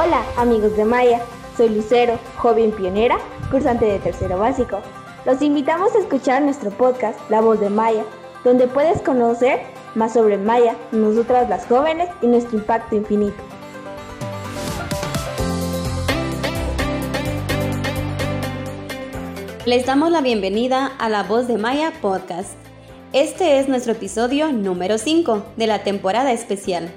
[0.00, 1.20] Hola amigos de Maya,
[1.56, 3.18] soy Lucero, joven pionera,
[3.50, 4.80] cursante de tercero básico.
[5.26, 8.04] Los invitamos a escuchar nuestro podcast La Voz de Maya,
[8.44, 9.58] donde puedes conocer
[9.96, 13.42] más sobre Maya, nosotras las jóvenes y nuestro impacto infinito.
[19.66, 22.52] Les damos la bienvenida a La Voz de Maya Podcast.
[23.12, 26.88] Este es nuestro episodio número 5 de la temporada especial.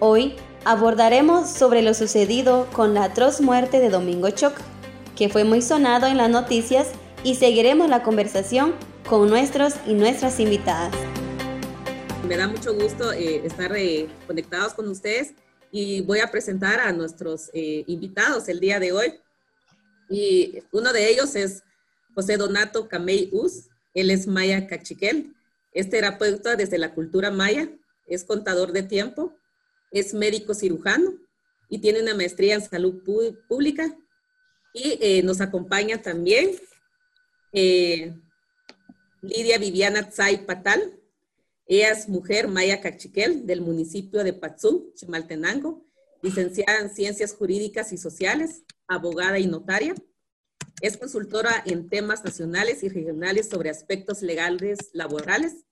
[0.00, 0.34] Hoy
[0.64, 4.54] abordaremos sobre lo sucedido con la atroz muerte de Domingo Choc,
[5.16, 6.92] que fue muy sonado en las noticias
[7.24, 8.74] y seguiremos la conversación
[9.08, 10.94] con nuestros y nuestras invitadas.
[12.28, 15.34] Me da mucho gusto eh, estar eh, conectados con ustedes
[15.72, 19.14] y voy a presentar a nuestros eh, invitados el día de hoy.
[20.08, 21.62] Y uno de ellos es
[22.14, 25.34] José Donato Camey Us, él es maya cachiquel,
[25.74, 27.68] es terapeuta desde la cultura maya,
[28.06, 29.34] es contador de tiempo,
[29.92, 31.12] es médico cirujano
[31.68, 33.02] y tiene una maestría en salud
[33.48, 33.96] pública.
[34.74, 36.50] Y eh, nos acompaña también
[37.52, 38.14] eh,
[39.20, 40.98] Lidia Viviana Tzay Patal.
[41.66, 45.86] Ella es mujer maya cachiquel del municipio de Patzú, Chimaltenango,
[46.22, 49.94] licenciada en Ciencias Jurídicas y Sociales, abogada y notaria.
[50.80, 55.64] Es consultora en temas nacionales y regionales sobre aspectos legales laborales,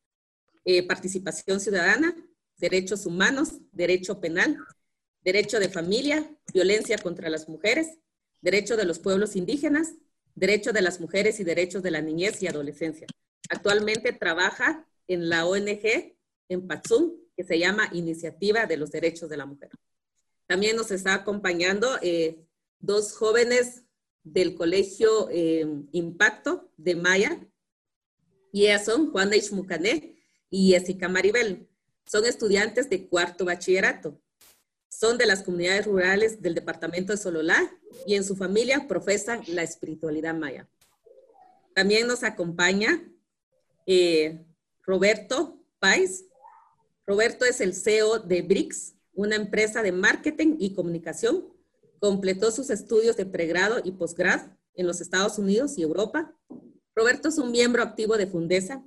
[0.65, 2.15] eh, participación ciudadana
[2.61, 4.57] derechos humanos, derecho penal,
[5.23, 7.99] derecho de familia, violencia contra las mujeres,
[8.41, 9.95] derecho de los pueblos indígenas,
[10.35, 13.07] derecho de las mujeres y derechos de la niñez y adolescencia.
[13.49, 16.15] Actualmente trabaja en la ONG
[16.49, 19.71] en Patzum, que se llama Iniciativa de los Derechos de la Mujer.
[20.47, 22.45] También nos está acompañando eh,
[22.79, 23.85] dos jóvenes
[24.23, 27.47] del Colegio eh, Impacto de Maya,
[28.53, 30.17] y ellas son Juana Ishmucané
[30.51, 31.70] y Jessica Maribel.
[32.11, 34.21] Son estudiantes de cuarto bachillerato.
[34.89, 37.73] Son de las comunidades rurales del departamento de Sololá
[38.05, 40.69] y en su familia profesan la espiritualidad maya.
[41.73, 43.09] También nos acompaña
[43.87, 44.45] eh,
[44.83, 46.25] Roberto Pais.
[47.07, 51.47] Roberto es el CEO de BRICS, una empresa de marketing y comunicación.
[52.01, 56.35] Completó sus estudios de pregrado y posgrado en los Estados Unidos y Europa.
[56.97, 58.83] Roberto es un miembro activo de Fundesa,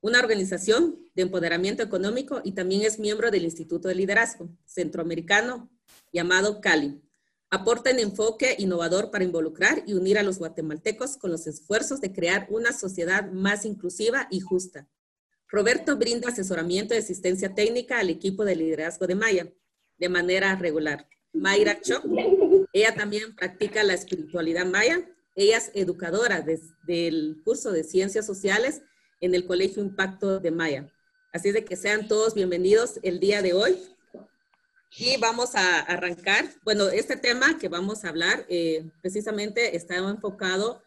[0.00, 5.68] una organización de empoderamiento económico y también es miembro del Instituto de Liderazgo Centroamericano
[6.12, 7.02] llamado CALI.
[7.50, 12.12] Aporta un enfoque innovador para involucrar y unir a los guatemaltecos con los esfuerzos de
[12.12, 14.88] crear una sociedad más inclusiva y justa.
[15.48, 19.52] Roberto brinda asesoramiento y asistencia técnica al equipo de liderazgo de Maya
[19.98, 21.08] de manera regular.
[21.32, 22.04] Mayra Chok,
[22.72, 25.04] ella también practica la espiritualidad maya.
[25.34, 26.46] Ella es educadora
[26.86, 28.82] del curso de Ciencias Sociales
[29.20, 30.92] en el Colegio Impacto de Maya.
[31.32, 33.78] Así de que sean todos bienvenidos el día de hoy.
[34.96, 36.46] Y vamos a arrancar.
[36.64, 40.82] Bueno, este tema que vamos a hablar eh, precisamente está enfocado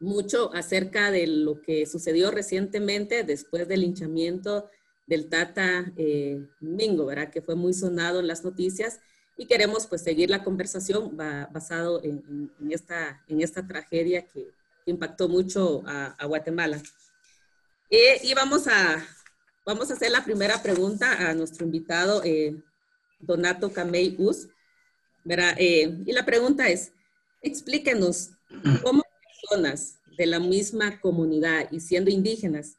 [0.00, 4.70] mucho acerca de lo que sucedió recientemente después del linchamiento
[5.06, 7.30] del Tata eh, Mingo, ¿verdad?
[7.30, 9.00] Que fue muy sonado en las noticias
[9.36, 14.48] y queremos pues seguir la conversación basado en, esta, en esta tragedia que,
[14.86, 16.80] impactó mucho a, Guatemala.
[17.90, 19.06] Eh, y vamos a,
[19.64, 22.56] vamos a hacer la primera pregunta a nuestro invitado, eh,
[23.20, 24.48] Donato Camey Us.
[25.26, 26.92] Eh, y la pregunta es,
[27.42, 28.30] explíquenos
[28.82, 32.76] cómo personas de la misma comunidad y siendo indígenas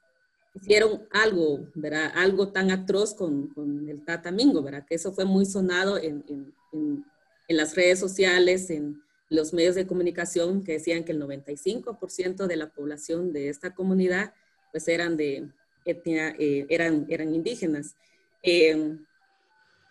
[0.53, 2.11] hicieron algo, ¿verdad?
[2.15, 4.85] Algo tan atroz con, con el Tatamingo, ¿verdad?
[4.87, 7.05] Que eso fue muy sonado en, en, en,
[7.47, 12.55] en las redes sociales, en, los medios de comunicación que decían que el 95% de
[12.55, 14.33] la población de esta comunidad
[14.72, 15.50] pues eran de
[15.85, 17.96] etnia, eh, eran, eran indígenas.
[18.44, 18.97] Eh,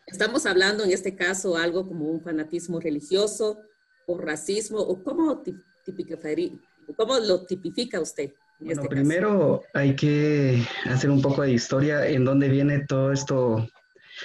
[0.06, 3.58] estamos hablando en este caso algo como un fanatismo religioso
[4.06, 5.42] o racismo, o cómo,
[6.96, 8.32] cómo lo tipifica usted.
[8.58, 13.68] bueno, este primero hay que hacer un poco de historia en dónde viene todo esto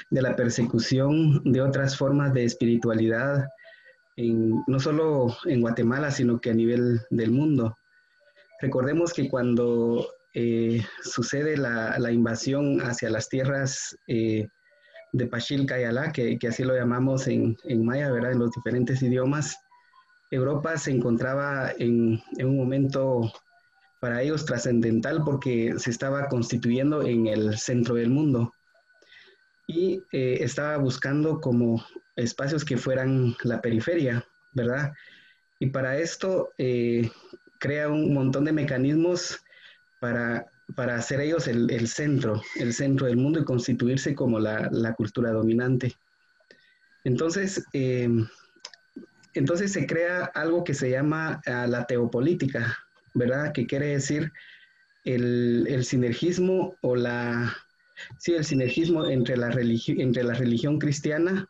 [0.10, 3.46] de la persecución de otras formas de espiritualidad
[4.16, 7.78] no solo en Guatemala, sino que a nivel del mundo.
[8.62, 14.48] Recordemos que cuando eh, sucede la, invasión hacia las tierras eh,
[15.12, 18.32] de Pachil Cayalá, que, así lo llamamos en, maya, ¿verdad?
[18.32, 19.58] en los diferentes idiomas,
[20.32, 23.32] Europa se encontraba en, un momento
[24.02, 28.52] para ellos trascendental porque se estaba constituyendo en el centro del mundo
[29.68, 31.86] y eh, estaba buscando como
[32.16, 34.94] espacios que fueran la periferia, ¿verdad?
[35.60, 37.10] Y para esto eh,
[37.60, 39.40] crea un montón de mecanismos
[40.04, 40.46] para,
[40.76, 45.94] para hacer ellos el, centro, el centro del mundo y constituirse como la, cultura dominante.
[47.06, 48.10] Entonces, eh,
[49.34, 52.78] entonces se crea algo que se llama ah, la teopolítica,
[53.14, 53.54] ¿verdad?
[53.54, 54.34] Que quiere decir
[55.06, 57.56] el, sinergismo o la,
[58.20, 61.48] sí, el sinergismo entre la, entre la religión cristiana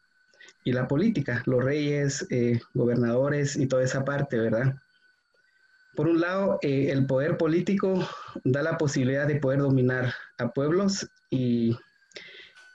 [0.64, 4.76] y la política, los reyes, eh, gobernadores y toda esa parte, ¿verdad?
[5.96, 8.08] Por un lado, eh, el poder político
[8.44, 11.78] da la posibilidad de poder dominar a pueblos y,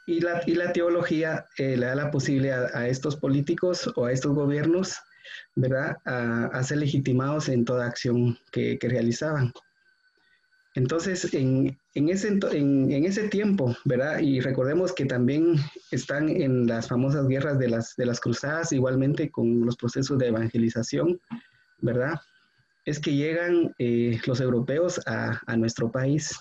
[0.06, 4.12] y, la, y la, teología eh, le da la posibilidad a estos políticos o a
[4.12, 4.98] estos gobiernos,
[5.56, 9.52] ¿verdad?, a, ser legitimados en toda acción que, que realizaban.
[10.78, 14.20] Entonces, en, en, ese, en, ese tiempo, ¿verdad?
[14.20, 15.56] Y recordemos que también
[15.90, 20.28] están en las famosas guerras de las, de las cruzadas, igualmente con los procesos de
[20.28, 21.20] evangelización,
[21.80, 22.20] ¿verdad?
[22.88, 26.34] Es que llegan eh, los europeos a, nuestro país.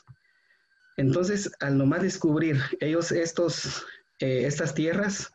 [0.95, 3.85] Entonces, al nomás descubrir ellos estos,
[4.19, 5.33] eh, estas tierras,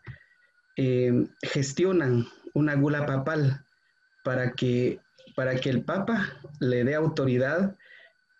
[0.79, 3.63] eh, gestionan una gula papal
[4.25, 5.01] para que,
[5.37, 7.77] para que el Papa le dé autoridad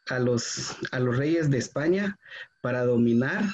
[0.09, 2.19] a los, a los reyes de España
[2.63, 3.45] para dominar,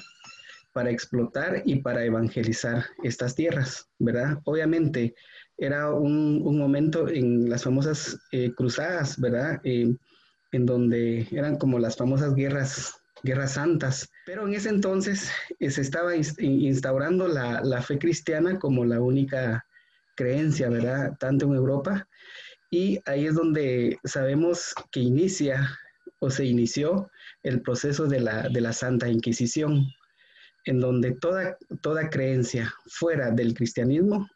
[0.72, 4.38] para explotar y para evangelizar estas tierras, ¿verdad?
[4.44, 5.16] Obviamente
[5.58, 9.60] era un, momento en las famosas eh, cruzadas, ¿verdad?
[9.64, 9.94] Eh,
[10.52, 14.08] en donde eran como las famosas guerras, guerras santas.
[14.24, 19.66] Pero en ese entonces eh, se estaba instaurando la, la, fe cristiana como la única
[20.14, 21.16] creencia, ¿verdad?
[21.18, 22.08] Tanto en Europa.
[22.70, 25.68] Y ahí es donde sabemos que inicia
[26.20, 27.10] o se inició
[27.42, 29.86] el proceso de la, Santa Inquisición,
[30.64, 34.28] en donde toda, toda creencia fuera del cristianismo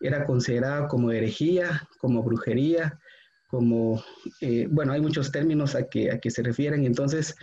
[0.00, 2.98] era considerada como herejía, como brujería,
[3.48, 4.02] como,
[4.40, 6.84] eh, bueno, hay muchos términos a que, a se refieren.
[6.84, 7.34] Entonces,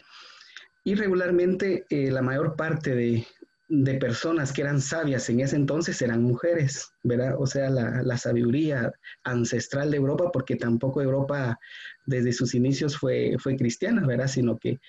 [0.84, 3.26] irregularmente eh, la mayor parte de,
[3.68, 7.36] de personas que eran sabias en ese entonces eran mujeres, ¿verdad?
[7.40, 8.92] O sea, la, sabiduría
[9.24, 11.60] ancestral de Europa, porque tampoco Europa
[12.06, 14.28] desde sus inicios fue, fue cristiana, ¿verdad?
[14.28, 14.80] Sino que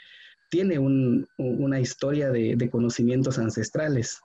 [0.51, 4.21] tiene una historia de, conocimientos ancestrales.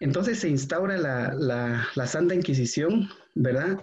[0.00, 3.78] Entonces se instaura la, Santa Inquisición, ¿verdad?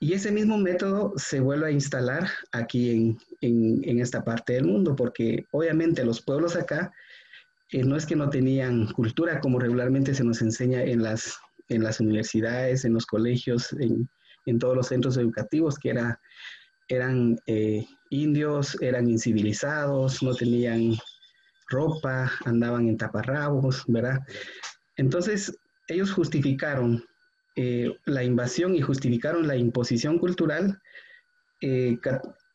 [0.00, 4.94] Y ese mismo método se vuelve a instalar aquí en, en esta parte del mundo,
[4.94, 6.92] porque obviamente los pueblos acá
[7.72, 11.38] eh, no es que no tenían cultura como regularmente se nos enseña en las,
[11.68, 14.08] en las universidades, en los colegios, en,
[14.46, 16.20] en todos los centros educativos, que era,
[16.88, 20.94] eran eh, indios, eran incivilizados, no tenían
[21.68, 24.20] ropa, andaban en taparrabos, ¿verdad?
[24.96, 25.58] Entonces,
[25.88, 27.04] ellos justificaron
[27.56, 30.80] eh, la invasión y justificaron la imposición cultural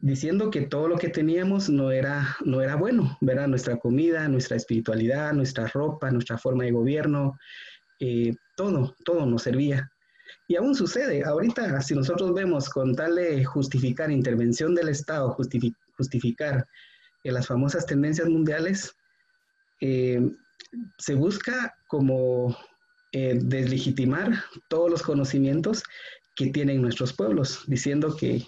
[0.01, 3.47] diciendo que todo lo que teníamos no era, no era bueno, ¿verdad?
[3.47, 7.37] Nuestra comida, nuestra espiritualidad, nuestra ropa, nuestra forma de gobierno,
[7.99, 9.89] eh, todo, todo nos servía.
[10.47, 15.37] Y aún sucede, ahorita si nosotros vemos con tal de justificar intervención del Estado,
[15.97, 16.67] justificar
[17.23, 18.95] eh, las famosas tendencias mundiales,
[19.81, 20.19] eh,
[20.97, 22.57] se busca como
[23.13, 24.31] deslegitimar
[24.69, 25.83] todos los conocimientos
[26.35, 28.45] que tienen nuestros pueblos, diciendo que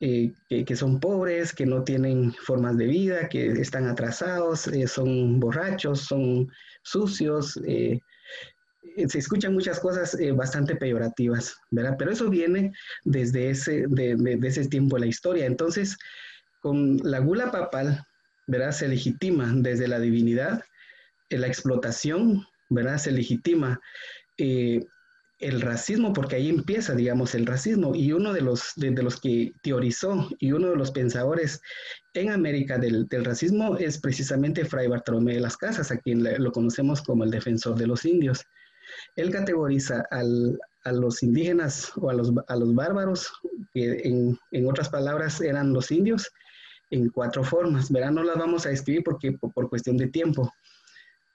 [0.00, 5.40] eh, que, son pobres, que no tienen formas de vida, que están atrasados, eh, son
[5.40, 6.48] borrachos, son
[6.82, 7.58] sucios.
[7.66, 7.98] Eh,
[9.08, 11.96] se escuchan muchas cosas bastante peyorativas, ¿verdad?
[11.98, 12.72] Pero eso viene
[13.04, 13.86] desde ese,
[14.42, 15.46] ese tiempo de la historia.
[15.46, 15.96] Entonces,
[16.60, 18.04] con la gula papal,
[18.46, 18.70] ¿verdad?
[18.70, 20.62] Se legitima desde la divinidad
[21.30, 22.98] la explotación, ¿verdad?
[22.98, 23.80] Se legitima
[25.40, 27.94] el racismo, porque ahí empieza, digamos, el racismo.
[27.94, 31.60] Y uno de los, de, los que teorizó y uno de los pensadores
[32.14, 37.02] en América del, racismo es precisamente Fray Bartolomé de las Casas, a quien lo conocemos
[37.02, 38.44] como el defensor de los indios.
[39.16, 43.30] Él categoriza a los indígenas o a los, a los bárbaros,
[43.72, 46.32] que en, en, otras palabras eran los indios,
[46.90, 47.92] en cuatro formas.
[47.92, 50.50] Verán, no las vamos a escribir porque, por cuestión de tiempo.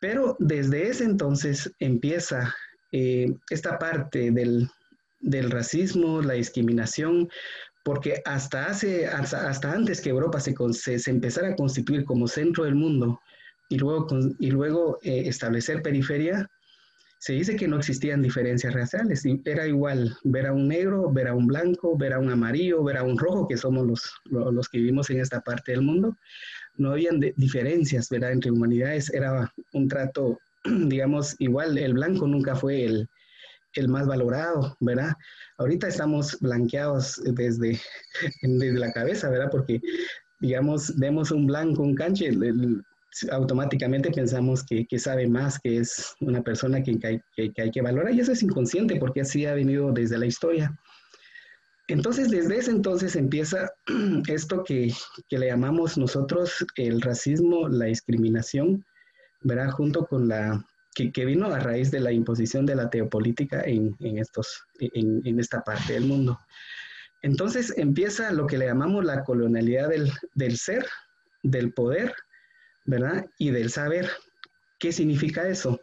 [0.04, 2.54] Pero desde ese entonces empieza
[2.92, 4.70] eh, esta parte del,
[5.50, 7.30] racismo, la discriminación,
[7.86, 10.56] porque hasta, hace, hasta, antes que Europa se,
[11.10, 13.18] empezara a constituir como centro del mundo
[13.70, 14.06] y luego,
[14.40, 16.50] y luego eh, establecer periferia,
[17.24, 19.24] se dice que no existían diferencias raciales.
[19.46, 22.98] Era igual ver a un negro, ver a un blanco, ver a un amarillo, ver
[22.98, 26.18] a un rojo, que somos los, los que vivimos en esta parte del mundo.
[26.76, 28.34] No habían diferencias ¿verdad?
[28.34, 30.38] entre humanidades, era un trato
[30.90, 33.08] digamos, igual el blanco nunca fue el,
[33.88, 35.14] más valorado, ¿verdad?
[35.60, 37.80] Ahorita estamos blanqueados desde,
[38.42, 39.48] desde la cabeza, ¿verdad?
[39.50, 39.80] Porque,
[40.42, 42.32] digamos, vemos un blanco, un canche,
[43.32, 48.20] automáticamente pensamos que, sabe más, que es una persona que, que, hay que valorar y
[48.20, 50.78] eso es inconsciente porque así ha venido desde la historia.
[51.88, 53.70] Entonces, desde ese entonces empieza
[54.28, 54.94] esto que,
[55.30, 58.86] le llamamos nosotros el racismo, la discriminación,
[59.42, 59.72] ¿verdad?
[59.72, 60.66] Junto con la,
[60.96, 65.94] que, vino a raíz de la imposición de la teopolítica en, estos, en, esta parte
[65.94, 66.40] del mundo.
[67.22, 70.86] Entonces empieza lo que le llamamos la colonialidad del, del ser,
[71.42, 72.14] del poder,
[72.86, 73.26] ¿verdad?
[73.38, 74.10] Y del saber.
[74.80, 75.80] ¿Qué significa eso?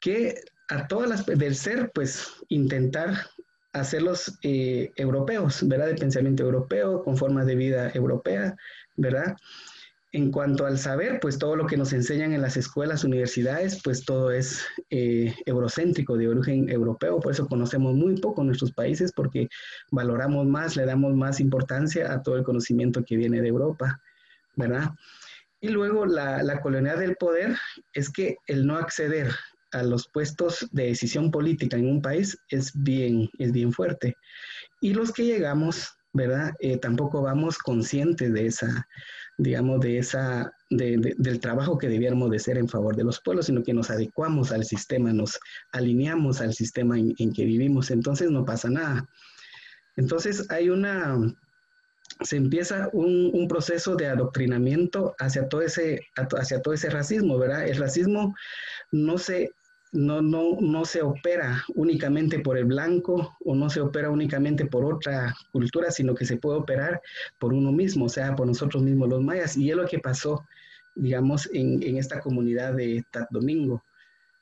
[0.00, 0.36] Que
[0.68, 3.26] a todas las, del ser, pues intentar
[3.72, 5.86] hacerlos eh, europeos, ¿verdad?
[5.86, 8.56] De pensamiento europeo, con formas de vida europea,
[8.96, 9.36] ¿verdad?
[10.12, 14.04] En cuanto al saber, pues todo lo que nos enseñan en las escuelas, universidades, pues
[14.04, 19.48] todo es eh, eurocéntrico, de origen europeo, por eso conocemos muy poco nuestros países, porque
[19.90, 24.00] valoramos más, le damos más importancia a todo el conocimiento que viene de Europa,
[24.54, 24.92] ¿verdad?
[25.60, 27.56] Y luego la, la colonialidad del poder
[27.94, 29.30] es que el no acceder
[29.72, 34.16] a los puestos de decisión política en un país es bien, es bien fuerte.
[34.80, 36.52] Y los que llegamos, ¿verdad?
[36.60, 38.86] Eh, tampoco vamos conscientes de esa,
[39.38, 43.62] digamos, de esa, del trabajo que debiéramos de hacer en favor de los pueblos, sino
[43.62, 45.38] que nos adecuamos al sistema, nos
[45.72, 49.08] alineamos al sistema en, que vivimos, entonces no pasa nada.
[49.96, 51.16] Entonces hay una,
[52.20, 57.68] se empieza un, un, proceso de adoctrinamiento hacia todo, ese, hacia todo ese racismo, ¿verdad?
[57.68, 58.34] El racismo
[58.90, 59.50] no se,
[59.92, 64.84] no, no, no se opera únicamente por el blanco o no se opera únicamente por
[64.84, 67.00] otra cultura, sino que se puede operar
[67.38, 69.56] por uno mismo, o sea, por nosotros mismos los mayas.
[69.56, 70.44] Y es lo que pasó,
[70.94, 73.82] digamos, en, en esta comunidad de Tat Domingo,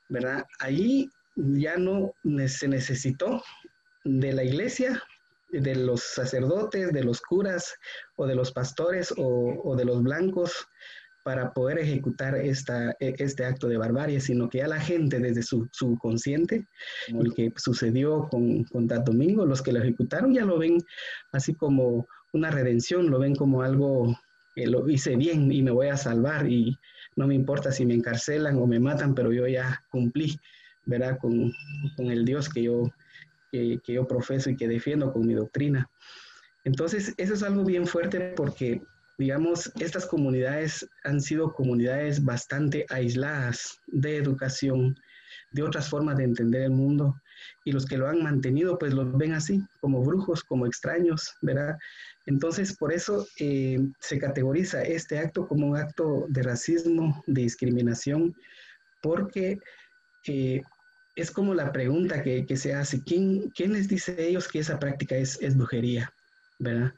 [0.09, 0.45] ¿verdad?
[0.59, 2.13] Allí ya no
[2.47, 3.43] se necesitó
[4.05, 5.01] de la iglesia,
[5.61, 7.75] de los sacerdotes, de los curas
[8.15, 10.67] o de los pastores o, o de los blancos
[11.25, 15.41] para poder ejecutar esta, e, este acto de barbarie, sino que ya la gente desde
[15.41, 16.67] su subconsciente,
[17.07, 20.77] el que sucedió con, con Domingo, los que lo ejecutaron ya lo ven
[21.31, 24.15] así como una redención, lo ven como algo
[24.55, 26.77] que lo hice bien y me voy a salvar y
[27.15, 30.39] no me importa si me encarcelan o me matan, pero yo ya cumplí,
[30.85, 31.17] ¿verdad?
[31.19, 31.51] Con,
[31.97, 32.83] con el Dios que yo,
[33.83, 35.89] que, yo profeso y que defiendo con mi doctrina.
[36.63, 38.81] Entonces, eso es algo bien fuerte porque
[39.17, 44.95] digamos, estas comunidades han sido comunidades bastante aisladas de educación,
[45.51, 47.15] de otras formas de entender el mundo,
[47.63, 51.77] y los que lo han mantenido, pues los ven así, como brujos, como extraños, ¿verdad?
[52.25, 58.35] Entonces, por eso eh, se categoriza este acto como un acto de racismo, de discriminación,
[59.01, 59.59] porque
[60.27, 60.61] eh,
[61.15, 64.79] es como la pregunta que, se hace, ¿quién, ¿quién, les dice a ellos que esa
[64.79, 66.13] práctica es, brujería?
[66.59, 66.93] ¿verdad?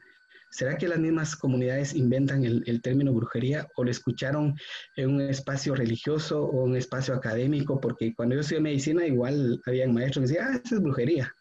[0.50, 4.56] ¿Será que las mismas comunidades inventan el, término brujería o lo escucharon
[4.96, 7.80] en un espacio religioso o un espacio académico?
[7.80, 11.32] Porque cuando yo estudié medicina, igual había maestros que decían, ah, eso es brujería.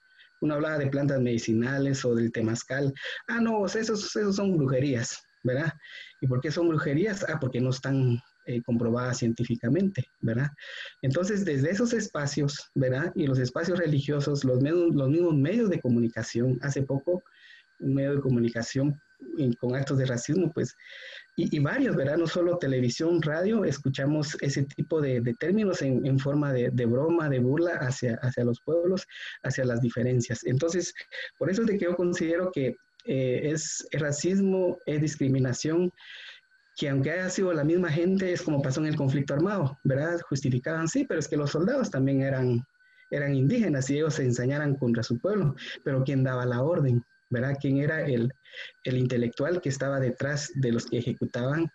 [0.41, 2.93] Uno hablaba de plantas medicinales o del temazcal.
[3.27, 5.73] Ah, no, esos, esos son brujerías, ¿verdad?
[6.21, 7.25] ¿Y por qué son brujerías?
[7.27, 10.51] Ah, porque no están eh, comprobadas científicamente, ¿verdad?
[11.01, 13.11] Entonces, desde esos espacios, ¿verdad?
[13.13, 17.23] Y los espacios religiosos, los, mismos medios de comunicación, hace poco
[17.79, 18.99] un medio de comunicación
[19.59, 20.75] con actos de racismo, pues,
[21.35, 22.17] y, varios, ¿verdad?
[22.17, 27.73] No solo televisión, radio, escuchamos ese tipo de, términos en, forma de, broma, de burla
[27.81, 29.05] hacia, hacia los pueblos,
[29.43, 30.45] hacia las diferencias.
[30.45, 30.93] Entonces,
[31.37, 35.91] por eso es de que yo considero que eh, es racismo, es discriminación,
[36.77, 40.21] que aunque haya sido la misma gente, es como pasó en el conflicto armado, ¿verdad?
[40.29, 42.63] Justificaban, sí, pero es que los soldados también eran,
[43.09, 47.03] eran indígenas y ellos se ensañaran contra su pueblo, pero ¿quién daba la orden?
[47.29, 47.57] ¿Verdad?
[47.59, 48.31] ¿Quién era el,
[48.85, 51.69] intelectual que estaba detrás de los que ejecutaban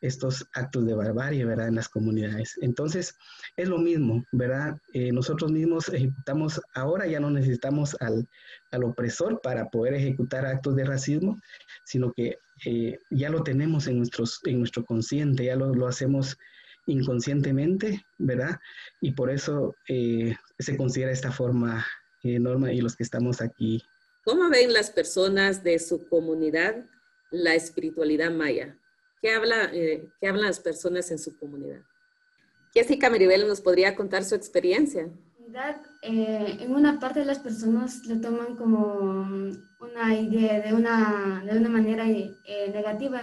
[0.00, 1.68] estos actos de barbarie, ¿verdad?
[1.68, 2.56] En las comunidades.
[2.60, 3.14] Entonces,
[3.56, 4.76] es lo mismo, ¿verdad?
[4.92, 8.28] Eh, nosotros mismos ejecutamos, ahora ya no necesitamos al,
[8.82, 11.40] opresor para poder ejecutar actos de racismo,
[11.84, 16.36] sino que eh, ya lo tenemos en, nuestros, en nuestro consciente, ya lo, hacemos
[16.86, 18.58] inconscientemente, ¿verdad?
[19.00, 21.86] Y por eso eh, se considera esta forma
[22.22, 23.82] norma y los que estamos aquí
[24.28, 26.84] ¿Cómo ven las personas de su comunidad
[27.30, 28.76] la espiritualidad maya?
[29.22, 31.80] ¿Qué, habla, eh, ¿qué hablan las personas en su comunidad?
[32.74, 35.08] Jessica Meribel nos podría contar su experiencia.
[36.02, 39.22] Eh, en una parte las personas lo toman como
[39.80, 43.22] una idea de una, de una manera eh, negativa,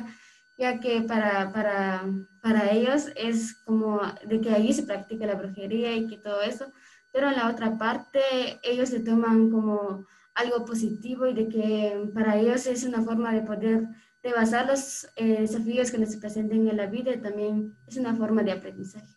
[0.58, 2.04] ya que para, para,
[2.42, 6.74] para ellos es como de que allí se practica la brujería y que todo eso,
[7.12, 8.22] pero en la otra parte
[8.64, 13.42] ellos se toman como algo positivo y de que para ellos es una forma de
[13.42, 13.88] poder
[14.22, 18.42] de basar los eh, desafíos que nos presenten en la vida también es una forma
[18.42, 19.16] de aprendizaje.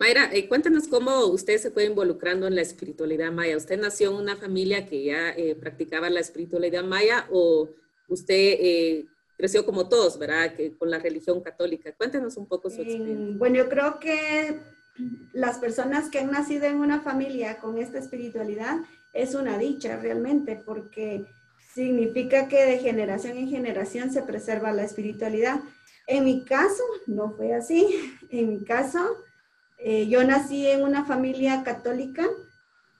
[0.00, 3.58] Mayra, eh, cuéntanos cómo usted se fue involucrando en la espiritualidad maya.
[3.58, 7.68] ¿Usted nació en una familia que ya eh, practicaba la espiritualidad maya o
[8.08, 10.54] usted eh, creció como todos, ¿verdad?
[10.54, 11.92] Que, con la religión católica.
[11.92, 13.36] Cuéntanos un poco su experiencia.
[13.36, 14.58] bueno, yo creo que
[15.34, 18.78] las personas que han nacido en una familia con esta espiritualidad
[19.12, 21.26] es una dicha realmente porque
[21.74, 25.60] significa que de generación en generación se preserva la espiritualidad.
[26.06, 27.86] En mi caso, no fue así.
[28.30, 29.24] En mi caso,
[29.78, 32.26] eh, yo nací en una familia católica.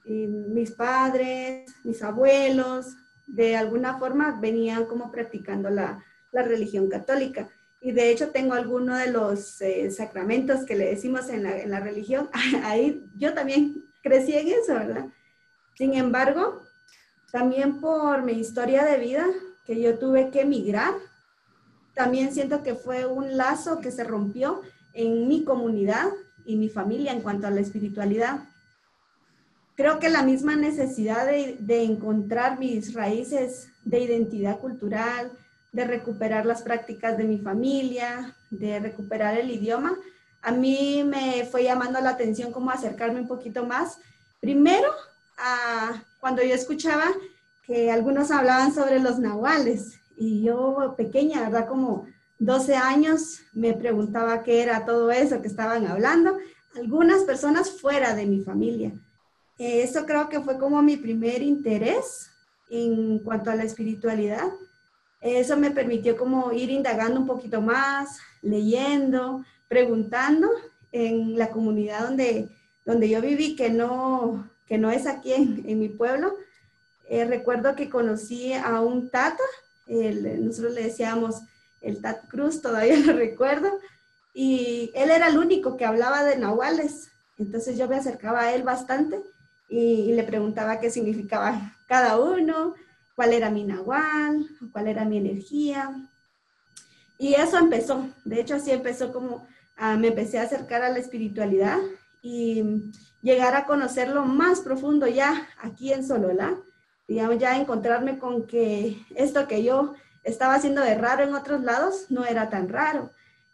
[0.03, 2.95] Y mis padres, mis abuelos,
[3.27, 7.49] de alguna forma venían como practicando la, la religión católica.
[7.81, 11.69] Y de hecho tengo algunos de los eh, sacramentos que le decimos en la, en
[11.71, 12.29] la religión.
[12.63, 15.05] Ahí yo también crecí en eso, ¿verdad?
[15.81, 16.61] Sin embargo,
[17.31, 19.25] también por mi historia de vida,
[19.65, 20.93] que yo tuve que emigrar,
[21.95, 24.61] también siento que fue un lazo que se rompió
[24.93, 26.05] en mi comunidad
[26.45, 28.41] y mi familia en cuanto a la espiritualidad.
[29.75, 35.31] Creo que la misma necesidad de, encontrar mis raíces de identidad cultural,
[35.71, 39.97] de recuperar las prácticas de mi familia, de recuperar el idioma,
[40.43, 43.97] a mí me fue llamando la atención como acercarme un poquito más.
[44.39, 44.87] Primero,
[45.41, 47.05] a, cuando yo escuchaba
[47.63, 51.67] que algunos hablaban sobre los nahuales y yo pequeña, ¿verdad?
[51.67, 52.07] Como
[52.39, 56.37] 12 años me preguntaba qué era todo eso que estaban hablando,
[56.75, 58.91] algunas personas fuera de mi familia.
[59.57, 62.31] Eso creo que fue como mi primer interés
[62.69, 64.49] en cuanto a la espiritualidad.
[65.19, 70.49] Eso me permitió como ir indagando un poquito más, leyendo, preguntando
[70.91, 72.49] en la comunidad donde,
[72.85, 76.35] donde yo viví, que no, no es aquí en, en mi pueblo.
[77.11, 79.43] Eh, recuerdo que conocí a un tata,
[79.85, 81.41] el, nosotros le decíamos
[81.81, 83.69] el Tat Cruz, todavía lo recuerdo,
[84.33, 87.11] y él era el único que hablaba de nahuales.
[87.37, 89.19] Entonces yo me acercaba a él bastante
[89.67, 92.75] y, le preguntaba qué significaba cada uno,
[93.15, 95.91] cuál era mi nahual, cuál era mi energía.
[97.17, 100.99] Y eso empezó, de hecho así empezó como ah, me empecé a acercar a la
[100.99, 101.77] espiritualidad
[102.21, 102.63] y
[103.21, 106.57] llegar a conocerlo más profundo ya aquí en Sololá,
[107.07, 112.05] digamos, ya encontrarme con que esto que yo estaba haciendo de raro en otros lados,
[112.09, 113.11] no era tan raro.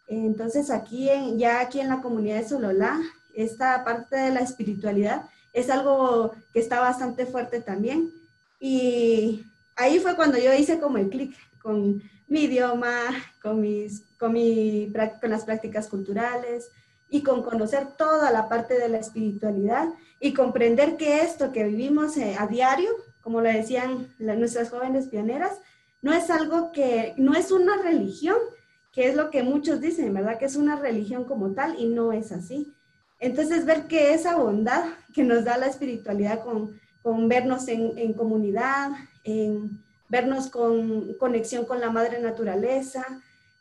[0.07, 2.99] Entonces aquí, en, ya aquí en la comunidad de Sololá,
[3.33, 8.11] esta parte de la espiritualidad es algo que está bastante fuerte también.
[8.59, 12.93] Y ahí fue cuando yo hice como el clic con mi idioma,
[13.41, 16.69] con, mis, con, mi, con las prácticas culturales
[17.09, 19.89] y con conocer toda la parte de la espiritualidad
[20.19, 22.89] y comprender que esto que vivimos eh, a diario,
[23.21, 25.59] como lo decían nuestras jóvenes pioneras,
[26.01, 28.37] no es algo que, no es una religión,
[28.91, 30.37] que es lo que muchos dicen, ¿verdad?
[30.37, 32.73] Que es una religión como tal y no es así.
[33.19, 38.13] Entonces, ver que esa bondad que nos da la espiritualidad con, con vernos en, en,
[38.13, 38.91] comunidad,
[39.23, 43.05] en vernos con conexión con la madre naturaleza,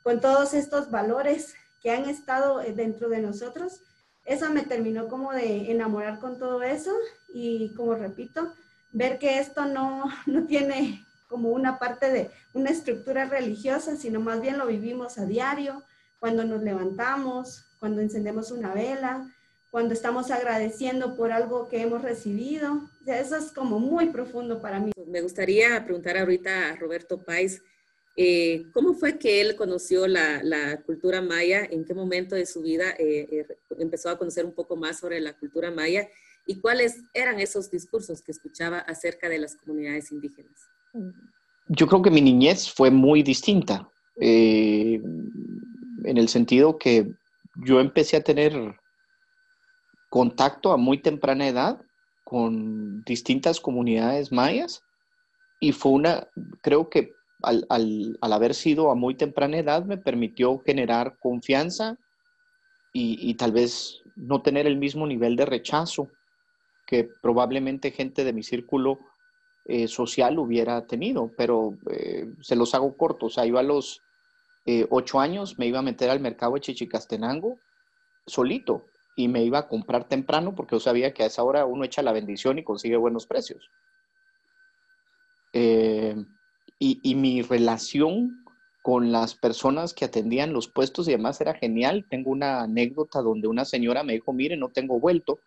[0.02, 1.54] con todos estos valores
[1.86, 3.80] que han estado dentro de nosotros,
[4.24, 6.90] eso me terminó como de enamorar con todo eso
[7.32, 8.52] y como repito,
[8.90, 14.40] ver que esto no, no tiene como una parte de una estructura religiosa, sino más
[14.40, 15.80] bien lo vivimos a diario,
[16.18, 19.32] cuando nos levantamos, cuando encendemos una vela,
[19.70, 22.80] cuando estamos agradeciendo por algo que hemos recibido.
[23.06, 24.90] Eso es como muy profundo para mí.
[25.06, 27.62] Me gustaría preguntar ahorita a Roberto Pais,
[28.16, 31.66] eh, ¿cómo fue que él conoció la, la, cultura maya?
[31.70, 33.46] ¿En qué momento de su vida eh, eh,
[33.78, 36.08] empezó a conocer un poco más sobre la cultura maya?
[36.46, 40.68] ¿Y cuáles eran esos discursos que escuchaba acerca de las comunidades indígenas?
[41.68, 45.00] Yo creo que mi niñez fue muy distinta, eh,
[46.04, 47.12] en el sentido que
[47.66, 48.54] yo empecé a tener
[50.08, 51.82] contacto a muy temprana edad
[52.24, 54.82] con distintas comunidades mayas
[55.60, 56.28] y fue una,
[56.62, 61.96] creo que al, al, al haber sido a muy temprana edad me permitió generar confianza
[62.92, 66.08] y, y, tal vez no tener el mismo nivel de rechazo
[66.86, 69.00] que probablemente gente de mi círculo
[69.68, 73.32] eh, social hubiera tenido, pero eh, se los hago cortos.
[73.32, 74.00] O sea, yo a los
[74.64, 77.58] eh, ocho años me iba a meter al mercado de Chichicastenango
[78.26, 81.84] solito y me iba a comprar temprano porque yo sabía que a esa hora uno
[81.84, 83.68] echa la bendición y consigue buenos precios.
[86.78, 88.44] Y, y, mi relación
[88.82, 92.06] con las personas que atendían los puestos y demás era genial.
[92.08, 95.40] Tengo una anécdota donde una señora me dijo, mire, no tengo vuelto,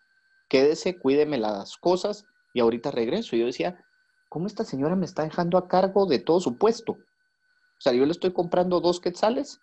[0.48, 3.34] quédese, cuídeme las cosas y ahorita regreso.
[3.34, 3.82] Y yo decía,
[4.28, 6.92] ¿cómo esta señora me está dejando a cargo de todo su puesto?
[6.92, 9.60] O sea, yo le estoy comprando dos quetzales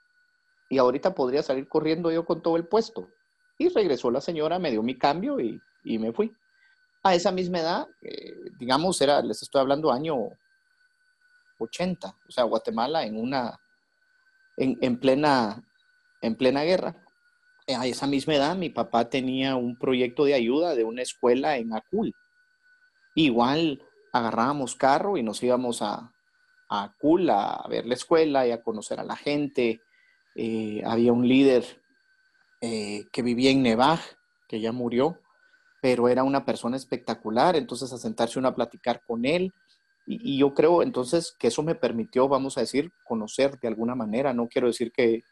[0.70, 3.10] y ahorita podría salir corriendo yo con todo el puesto.
[3.60, 6.36] Y regresó la señora, me dio mi cambio y, me fui.
[7.04, 10.16] A esa misma edad, eh, digamos, era, les estoy hablando año
[11.64, 13.60] 80, o sea, Guatemala en una,
[14.58, 15.64] en, plena,
[16.22, 16.96] en plena guerra.
[17.68, 21.74] A esa misma edad, mi papá tenía un proyecto de ayuda de una escuela en
[21.74, 22.14] Acul.
[23.16, 23.82] Igual
[24.14, 26.14] agarrábamos carro y nos íbamos a,
[26.70, 29.82] a Acul a ver la escuela y a conocer a la gente.
[30.36, 31.82] Eh, había un líder
[32.62, 34.00] eh, que vivía en Nevaj,
[34.48, 35.20] que ya murió,
[35.82, 39.54] pero era una persona espectacular, entonces a sentarse uno a platicar con él,
[40.08, 44.34] y, yo creo entonces que eso me permitió, vamos a decir, conocer de alguna manera.
[44.34, 45.24] No quiero decir que,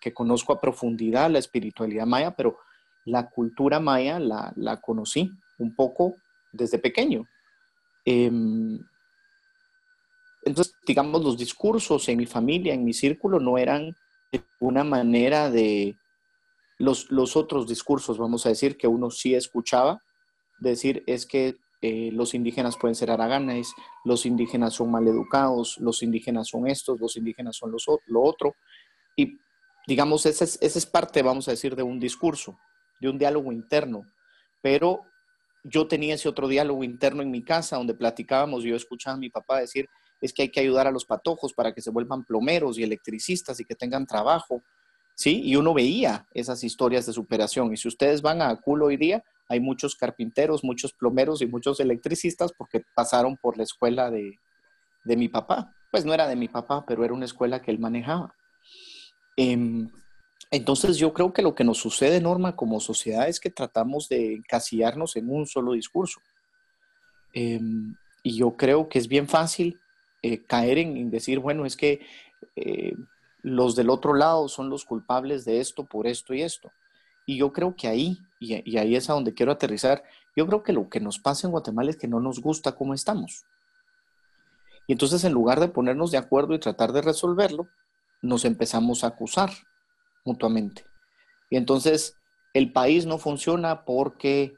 [0.00, 2.58] que conozco a profundidad la espiritualidad maya, pero
[3.04, 6.16] la cultura maya la, la conocí un poco
[6.52, 7.24] desde pequeño.
[8.04, 8.80] Em,
[10.42, 13.94] entonces, digamos, los discursos en mi familia, en mi círculo, no eran
[14.32, 15.96] de una manera de
[16.78, 20.02] los, los otros discursos, vamos a decir, que uno sí escuchaba,
[20.58, 23.74] decir es que eh, los indígenas pueden ser araganes,
[24.06, 28.56] los indígenas son maleducados, los indígenas son estos, los indígenas son los, lo otro.
[29.14, 29.38] Y
[29.86, 32.58] digamos, esa es, esa es parte, vamos a decir, de un discurso,
[33.02, 34.00] de un diálogo interno.
[34.62, 35.02] Pero
[35.62, 39.20] yo tenía ese otro diálogo interno en mi casa donde platicábamos, y yo escuchaba a
[39.20, 39.86] mi papá decir,
[40.22, 43.60] es que hay que ayudar a los patojos para que se vuelvan plomeros y electricistas
[43.60, 44.62] y que tengan trabajo,
[45.14, 45.42] ¿sí?
[45.44, 47.74] Y uno veía esas historias de superación.
[47.74, 51.80] Y si ustedes van a Culo hoy día, hay muchos carpinteros, muchos plomeros y muchos
[51.80, 54.38] electricistas porque pasaron por la escuela de,
[55.04, 55.74] mi papá.
[55.90, 58.34] Pues no era de mi papá, pero era una escuela que él manejaba.
[59.36, 59.90] Em,
[60.50, 64.34] entonces yo creo que lo que nos sucede, Norma, como sociedad es que tratamos de
[64.34, 66.20] encasillarnos en un solo discurso.
[67.32, 69.80] Em, y yo creo que es bien fácil
[70.22, 72.00] eh, caer en, decir, bueno, es que
[72.56, 72.94] eh,
[73.42, 76.72] los del otro lado son los culpables de esto por esto y esto.
[77.26, 80.04] Y yo creo que ahí, y, ahí es a donde quiero aterrizar,
[80.36, 82.94] yo creo que lo que nos pasa en Guatemala es que no nos gusta cómo
[82.94, 83.44] estamos.
[84.86, 87.68] Y entonces en lugar de ponernos de acuerdo y tratar de resolverlo,
[88.22, 89.50] nos empezamos a acusar
[90.24, 90.84] mutuamente.
[91.50, 92.16] Y entonces
[92.52, 94.54] el país no funciona porque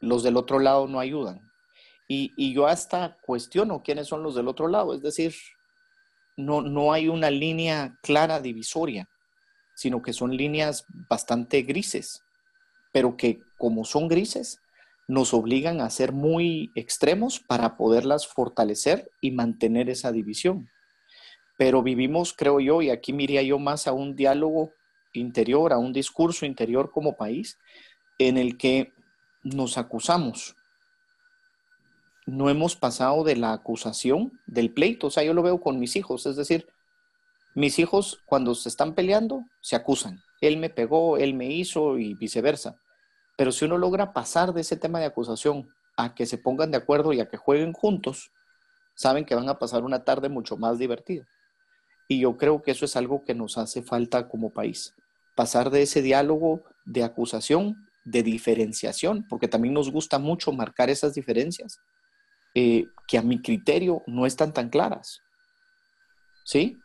[0.00, 1.40] los del otro lado no ayudan.
[2.06, 5.34] Y, y, yo hasta cuestiono quiénes son los del otro lado, es decir,
[6.36, 9.08] no, no hay una línea clara divisoria
[9.78, 12.24] sino que son líneas bastante grises,
[12.92, 14.60] pero que como son grises,
[15.06, 20.68] nos obligan a ser muy extremos para poderlas fortalecer y mantener esa división.
[21.56, 24.72] Pero vivimos, creo yo, y aquí miría yo más a un diálogo
[25.12, 27.56] interior, a un discurso interior como país,
[28.18, 28.92] en el que
[29.44, 30.56] nos acusamos.
[32.26, 35.94] No hemos pasado de la acusación del pleito, o sea, yo lo veo con mis
[35.94, 36.66] hijos, es decir,
[37.54, 40.20] mis hijos, cuando se están peleando, se acusan.
[40.40, 42.76] Él me pegó, él me hizo y viceversa.
[43.36, 46.76] Pero si uno logra pasar de ese tema de acusación a que se pongan de
[46.76, 48.30] acuerdo y a que jueguen juntos,
[48.94, 51.26] saben que van a pasar una tarde mucho más divertida.
[52.08, 54.94] Y yo creo que eso es algo que nos hace falta como país.
[55.36, 61.14] Pasar de ese diálogo de acusación, de diferenciación, porque también nos gusta mucho marcar esas
[61.14, 61.80] diferencias,
[62.54, 65.20] eh, que a mi criterio no están tan claras.
[66.44, 66.78] ¿Sí?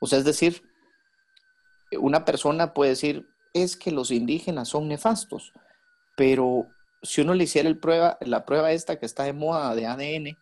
[0.00, 0.62] O sea, es decir,
[1.98, 5.52] una persona puede decir, es que los indígenas son nefastos,
[6.16, 6.66] pero
[7.02, 10.38] si uno le hiciera el prueba, la prueba esta que está de moda de ADN,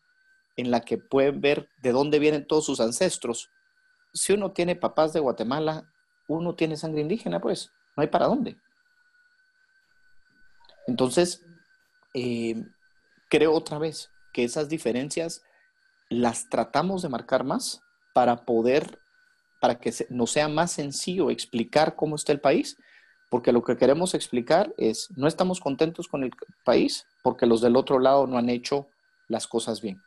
[0.57, 3.51] en la que pueden ver de dónde vienen todos sus ancestros,
[4.13, 5.89] si uno tiene papás de Guatemala,
[6.29, 8.57] uno tiene sangre indígena, pues no hay para dónde.
[10.87, 11.45] Entonces,
[12.15, 12.65] eh,
[13.29, 15.43] creo otra vez que esas diferencias
[16.09, 17.83] las tratamos de marcar más
[18.15, 18.99] para poder
[19.61, 22.77] para que nos sea más sencillo explicar cómo está el país,
[23.31, 26.31] porque lo que queremos explicar es, no estamos contentos con el
[26.65, 28.89] país porque los del otro lado no han hecho
[29.29, 30.01] las cosas bien.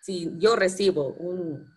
[0.00, 1.72] si yo recibo un,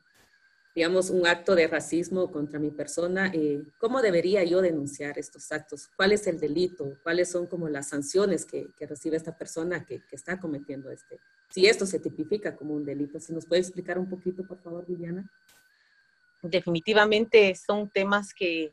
[0.76, 5.88] digamos, un acto de racismo contra mi persona, eh, ¿cómo debería yo denunciar estos actos?
[5.96, 6.98] ¿Cuál es el delito?
[7.04, 11.20] ¿Cuáles son como las sanciones que, recibe esta persona que, que, está cometiendo este?
[11.50, 14.86] Si esto se tipifica como un delito, si nos puede explicar un poquito, por favor,
[14.86, 15.32] Viviana
[16.42, 18.72] definitivamente son temas que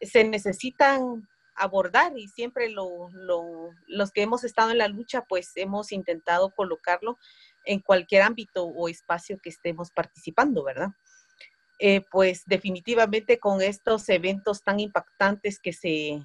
[0.00, 6.50] se necesitan abordar y siempre los que hemos estado en la lucha, pues hemos intentado
[6.50, 7.18] colocarlo
[7.64, 10.88] en cualquier ámbito o espacio que estemos participando, ¿verdad?
[11.78, 16.22] Eh, pues definitivamente con estos eventos tan impactantes que se,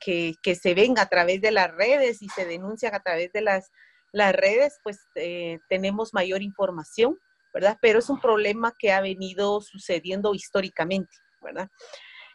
[0.00, 3.70] que, se ven a través de las redes y se denuncian a través de las,
[4.12, 7.18] las redes, pues eh, tenemos mayor información
[7.52, 7.78] ¿verdad?
[7.80, 11.68] Pero es un problema que ha venido sucediendo históricamente, ¿verdad?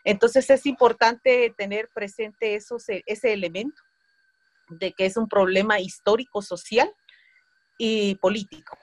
[0.03, 3.81] Entonces es importante tener presente esos, e, ese elemento
[4.69, 6.91] de que es un problema histórico, social
[7.77, 8.77] y político.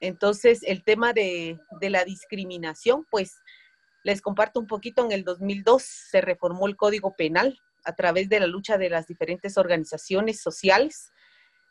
[0.00, 3.40] Entonces, el tema de, de, la discriminación, pues
[4.04, 8.40] les comparto un poquito, en el 2002 se reformó el Código Penal a través de
[8.40, 11.12] la lucha de las diferentes organizaciones sociales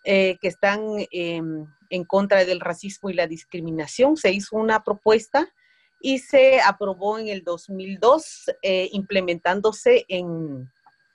[0.06, 4.18] eh, que están em, en contra del racismo y la discriminación.
[4.18, 5.52] Se hizo una propuesta
[6.00, 10.72] y se aprobó en el 2002, eh, implementándose en,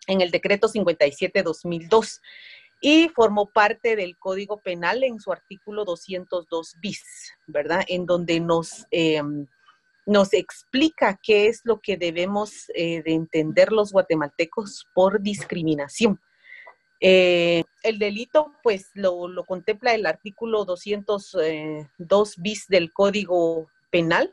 [0.07, 2.21] en el decreto 57-2002
[2.81, 7.85] y formó parte del Código Penal en su artículo 202 bis, ¿verdad?
[7.89, 9.47] En donde nos, em,
[10.07, 16.21] nos explica qué es lo que debemos eh, de entender los guatemaltecos por discriminación.
[17.01, 21.87] Eh, el delito, pues lo, lo, contempla el artículo 202 eh,
[22.39, 24.33] bis del Código Penal.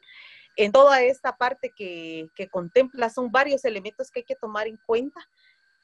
[0.58, 4.78] En toda esta parte que, que contempla son varios elementos que hay que tomar en
[4.86, 5.22] cuenta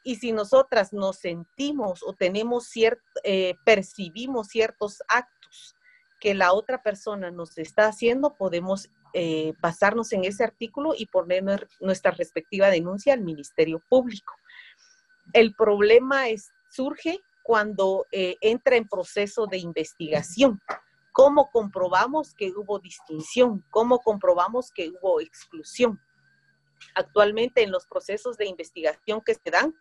[0.03, 5.75] y si nosotras nos sentimos o tenemos cierto, eh, percibimos ciertos actos
[6.19, 11.67] que la otra persona nos está haciendo, podemos eh, basarnos en ese artículo y poner
[11.79, 14.33] nuestra respectiva denuncia al Ministerio Público.
[15.31, 20.61] El problema es, surge cuando eh, entra en proceso de investigación.
[21.11, 23.63] ¿Cómo comprobamos que hubo distinción?
[23.69, 25.99] ¿Cómo comprobamos que hubo exclusión?
[26.95, 29.75] Actualmente en los procesos de investigación que se dan,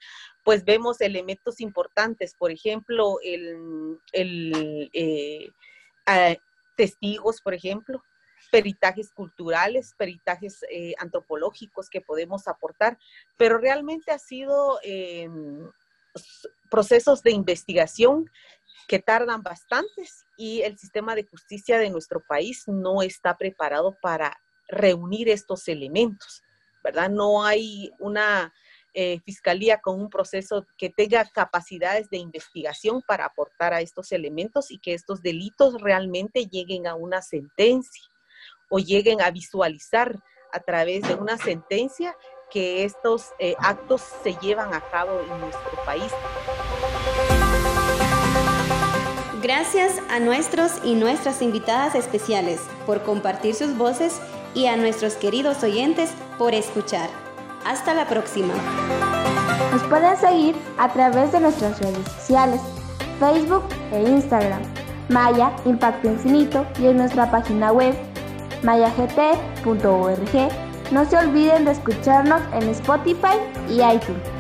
[0.44, 3.98] pues vemos elementos importantes, por ejemplo, el,
[4.92, 5.50] eh,
[6.76, 8.02] testigos, por ejemplo,
[8.50, 12.98] peritajes culturales, peritajes eh, antropológicos que podemos aportar,
[13.37, 15.70] pero realmente ha sido em,
[16.73, 18.31] procesos de investigación
[18.89, 24.41] que tardan bastantes y el sistema de justicia de nuestro país no está preparado para
[24.69, 26.43] reunir estos elementos.
[26.83, 27.11] ¿verdad?
[27.11, 28.55] No hay una
[28.95, 34.71] eh, fiscalía con un proceso que tenga capacidades de investigación para aportar a estos elementos
[34.71, 38.03] y que estos delitos realmente lleguen a una sentencia
[38.71, 40.19] o lleguen a visualizar
[40.55, 42.17] a través de una sentencia
[42.53, 46.13] que estos eh, actos se llevan a cabo en nuestro país.
[49.42, 54.20] Gracias a nuestros y nuestras invitadas especiales por compartir sus voces
[54.55, 57.11] y a nuestros queridos oyentes por escuchar.
[57.66, 58.55] Hasta la próxima.
[59.72, 62.61] Nos pueden seguir a través de nuestras redes sociales,
[63.18, 64.62] Facebook e Instagram,
[65.09, 67.96] Maya Impacto Infinito y en nuestra página web
[68.62, 70.52] mayagt.org.
[70.92, 74.32] No se olviden de escucharnos en Spotify y iTunes.